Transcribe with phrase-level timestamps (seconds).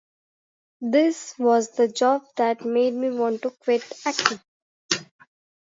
[0.81, 4.39] This was the job that made me want to quit acting.